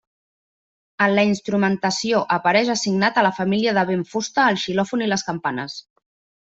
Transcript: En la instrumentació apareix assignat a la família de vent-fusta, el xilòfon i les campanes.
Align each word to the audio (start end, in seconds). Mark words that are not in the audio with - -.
En 1.07 1.13
la 1.19 1.25
instrumentació 1.31 2.23
apareix 2.37 2.73
assignat 2.77 3.19
a 3.23 3.27
la 3.29 3.35
família 3.43 3.77
de 3.79 3.87
vent-fusta, 3.93 4.51
el 4.55 4.61
xilòfon 4.67 5.09
i 5.09 5.15
les 5.15 5.31
campanes. 5.33 5.83